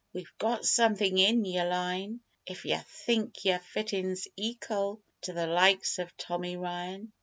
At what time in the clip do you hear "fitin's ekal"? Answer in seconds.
3.59-4.99